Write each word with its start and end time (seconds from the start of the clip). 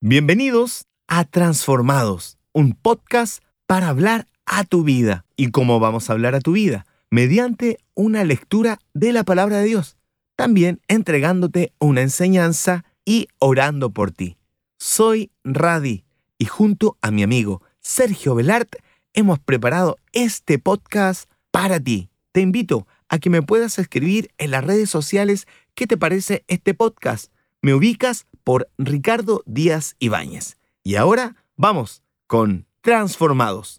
Bienvenidos 0.00 0.86
a 1.08 1.24
Transformados, 1.24 2.38
un 2.52 2.74
podcast 2.74 3.42
para 3.66 3.88
hablar 3.88 4.28
a 4.46 4.62
tu 4.62 4.84
vida. 4.84 5.24
¿Y 5.34 5.50
cómo 5.50 5.80
vamos 5.80 6.08
a 6.08 6.12
hablar 6.12 6.36
a 6.36 6.40
tu 6.40 6.52
vida? 6.52 6.86
Mediante 7.10 7.78
una 7.94 8.22
lectura 8.22 8.78
de 8.94 9.12
la 9.12 9.24
palabra 9.24 9.58
de 9.58 9.64
Dios, 9.64 9.96
también 10.36 10.80
entregándote 10.86 11.72
una 11.80 12.02
enseñanza 12.02 12.84
y 13.04 13.26
orando 13.40 13.90
por 13.90 14.12
ti. 14.12 14.38
Soy 14.78 15.32
Radi 15.42 16.04
y 16.38 16.44
junto 16.44 16.96
a 17.02 17.10
mi 17.10 17.24
amigo 17.24 17.62
Sergio 17.80 18.36
Velart 18.36 18.76
hemos 19.14 19.40
preparado 19.40 19.96
este 20.12 20.60
podcast 20.60 21.28
para 21.50 21.80
ti. 21.80 22.08
Te 22.30 22.40
invito 22.40 22.86
a 23.08 23.18
que 23.18 23.30
me 23.30 23.42
puedas 23.42 23.80
escribir 23.80 24.30
en 24.38 24.52
las 24.52 24.62
redes 24.62 24.90
sociales 24.90 25.48
qué 25.74 25.88
te 25.88 25.96
parece 25.96 26.44
este 26.46 26.72
podcast. 26.72 27.32
Me 27.62 27.74
ubicas 27.74 28.28
por 28.48 28.70
Ricardo 28.78 29.42
Díaz 29.44 29.94
Ibáñez. 29.98 30.56
Y 30.82 30.96
ahora 30.96 31.36
vamos 31.58 32.02
con 32.26 32.66
Transformados. 32.80 33.78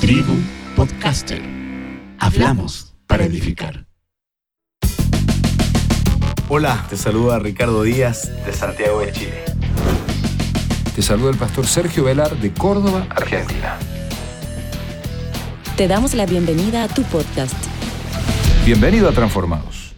Tribu 0.00 0.34
Podcaster. 0.74 1.40
Hablamos 2.18 2.96
para 3.06 3.26
edificar. 3.26 3.86
Hola, 6.48 6.84
te 6.90 6.96
saluda 6.96 7.38
Ricardo 7.38 7.84
Díaz 7.84 8.28
de 8.44 8.52
Santiago 8.52 8.98
de 9.02 9.12
Chile. 9.12 9.44
Te 10.96 11.02
saluda 11.02 11.30
el 11.30 11.38
pastor 11.38 11.68
Sergio 11.68 12.02
Velar 12.02 12.36
de 12.38 12.52
Córdoba, 12.52 13.06
Argentina. 13.10 13.78
Te 15.82 15.88
damos 15.88 16.14
la 16.14 16.26
bienvenida 16.26 16.84
a 16.84 16.86
tu 16.86 17.02
podcast. 17.02 17.56
Bienvenido 18.64 19.08
a 19.08 19.12
Transformados. 19.12 19.96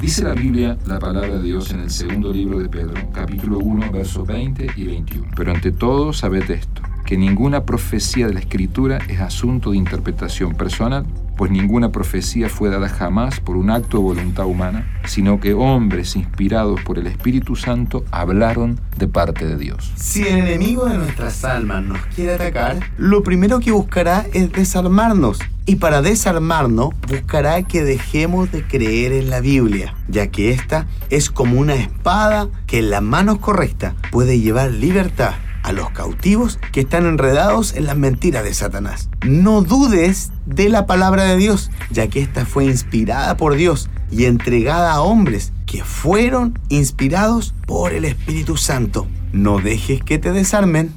Dice 0.00 0.22
la 0.22 0.34
Biblia, 0.34 0.78
la 0.86 1.00
palabra 1.00 1.38
de 1.38 1.42
Dios 1.42 1.72
en 1.72 1.80
el 1.80 1.90
segundo 1.90 2.32
libro 2.32 2.60
de 2.60 2.68
Pedro, 2.68 2.94
capítulo 3.12 3.58
1, 3.58 3.90
versos 3.90 4.24
20 4.24 4.68
y 4.76 4.84
21. 4.84 5.32
Pero 5.34 5.50
ante 5.50 5.72
todo, 5.72 6.12
sabed 6.12 6.48
esto, 6.48 6.80
que 7.04 7.16
ninguna 7.16 7.64
profecía 7.64 8.28
de 8.28 8.34
la 8.34 8.38
Escritura 8.38 8.98
es 9.08 9.18
asunto 9.18 9.72
de 9.72 9.78
interpretación 9.78 10.54
personal, 10.54 11.04
pues 11.36 11.50
ninguna 11.50 11.90
profecía 11.90 12.48
fue 12.48 12.70
dada 12.70 12.88
jamás 12.88 13.40
por 13.40 13.56
un 13.56 13.70
acto 13.70 13.98
de 13.98 14.04
voluntad 14.04 14.46
humana, 14.46 15.00
sino 15.06 15.40
que 15.40 15.54
hombres 15.54 16.16
inspirados 16.16 16.80
por 16.82 16.98
el 16.98 17.06
Espíritu 17.06 17.56
Santo 17.56 18.04
hablaron 18.10 18.80
de 18.96 19.08
parte 19.08 19.46
de 19.46 19.56
Dios. 19.56 19.92
Si 19.96 20.22
el 20.22 20.38
enemigo 20.38 20.86
de 20.86 20.98
nuestras 20.98 21.44
almas 21.44 21.84
nos 21.84 22.00
quiere 22.06 22.34
atacar, 22.34 22.78
lo 22.96 23.22
primero 23.22 23.60
que 23.60 23.72
buscará 23.72 24.26
es 24.32 24.52
desarmarnos. 24.52 25.38
Y 25.66 25.76
para 25.76 26.02
desarmarnos, 26.02 26.90
buscará 27.08 27.62
que 27.62 27.82
dejemos 27.82 28.52
de 28.52 28.66
creer 28.66 29.12
en 29.12 29.30
la 29.30 29.40
Biblia, 29.40 29.94
ya 30.08 30.26
que 30.26 30.50
esta 30.50 30.86
es 31.08 31.30
como 31.30 31.58
una 31.58 31.74
espada 31.74 32.48
que 32.66 32.80
en 32.80 32.90
las 32.90 33.02
manos 33.02 33.38
correctas 33.38 33.94
puede 34.10 34.40
llevar 34.40 34.70
libertad 34.72 35.34
a 35.64 35.72
los 35.72 35.90
cautivos 35.90 36.60
que 36.72 36.80
están 36.80 37.06
enredados 37.06 37.74
en 37.74 37.86
las 37.86 37.96
mentiras 37.96 38.44
de 38.44 38.54
Satanás. 38.54 39.08
No 39.26 39.62
dudes 39.62 40.30
de 40.46 40.68
la 40.68 40.86
palabra 40.86 41.24
de 41.24 41.36
Dios, 41.38 41.70
ya 41.90 42.06
que 42.06 42.20
esta 42.20 42.44
fue 42.44 42.66
inspirada 42.66 43.36
por 43.36 43.56
Dios 43.56 43.88
y 44.10 44.26
entregada 44.26 44.92
a 44.92 45.00
hombres 45.00 45.52
que 45.66 45.82
fueron 45.82 46.58
inspirados 46.68 47.54
por 47.66 47.92
el 47.92 48.04
Espíritu 48.04 48.58
Santo. 48.58 49.08
No 49.32 49.58
dejes 49.58 50.02
que 50.02 50.18
te 50.18 50.32
desarmen. 50.32 50.92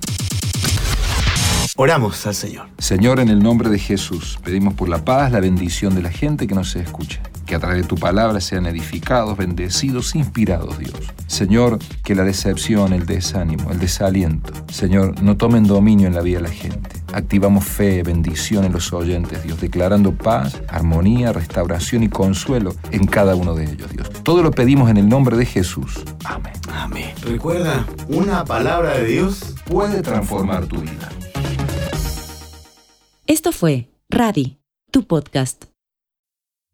Oramos 1.78 2.28
al 2.28 2.36
Señor. 2.36 2.68
Señor, 2.78 3.22
en 3.22 3.30
el 3.30 3.40
nombre 3.40 3.70
de 3.70 3.80
Jesús, 3.80 4.38
pedimos 4.44 4.74
por 4.74 4.90
la 4.90 5.06
paz, 5.06 5.32
la 5.32 5.40
bendición 5.40 5.96
de 5.96 6.02
la 6.02 6.12
gente 6.12 6.46
que 6.46 6.56
nos 6.56 6.76
escucha. 6.76 7.22
Que 7.48 7.56
a 7.56 7.60
través 7.60 7.82
de 7.82 7.88
tu 7.88 7.96
palabra 7.96 8.40
sean 8.42 8.68
edificados, 8.68 9.36
bendecidos, 9.38 10.14
inspirados, 10.14 10.78
Dios. 10.78 10.94
Señor, 11.26 11.80
que 12.04 12.14
la 12.14 12.24
decepción, 12.24 12.94
el 12.94 13.08
desánimo, 13.08 13.72
el 13.72 13.80
desaliento, 13.80 14.54
Señor, 14.72 15.22
no 15.24 15.38
tomen 15.38 15.64
dominio 15.64 16.08
en 16.08 16.14
la 16.14 16.22
vida 16.22 16.38
de 16.38 16.44
la 16.44 16.52
gente. 16.52 16.90
Activamos 17.14 17.66
fe, 17.66 18.04
bendición 18.04 18.66
en 18.66 18.74
los 18.74 18.94
oyentes, 18.94 19.44
Dios, 19.44 19.60
declarando 19.60 20.14
paz, 20.14 20.62
armonía, 20.68 21.34
restauración 21.34 22.04
y 22.04 22.10
consuelo 22.10 22.76
en 22.92 23.08
cada 23.08 23.36
uno 23.36 23.56
de 23.56 23.64
ellos, 23.64 23.90
Dios. 23.92 24.10
Todo 24.24 24.44
lo 24.44 24.52
pedimos 24.52 24.90
en 24.90 24.98
el 24.98 25.10
nombre 25.10 25.38
de 25.38 25.46
Jesús. 25.46 26.04
Amén. 26.26 26.54
Amén. 26.72 27.14
Recuerda, 27.24 27.88
una 28.10 28.44
palabra 28.46 28.98
de 28.98 29.06
Dios 29.06 29.56
Puede 29.70 30.02
transformar 30.02 30.66
tu 30.66 30.78
vida. 30.78 31.10
Esto 33.26 33.52
fue 33.52 33.90
Radi, 34.10 34.60
tu 34.92 35.06
podcast. 35.06 35.66